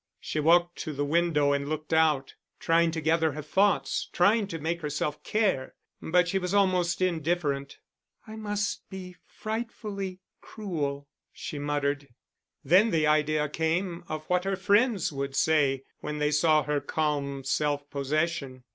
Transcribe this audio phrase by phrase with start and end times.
[0.19, 4.57] She walked to the window and looked out, trying to gather her thoughts, trying to
[4.57, 7.77] make herself care; but she was almost indifferent.
[8.25, 12.07] "I must be frightfully cruel," she muttered.
[12.63, 17.43] Then the idea came of what her friends would say when they saw her calm
[17.43, 18.63] self possession.